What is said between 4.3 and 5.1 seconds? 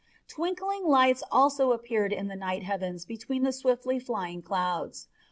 clouds.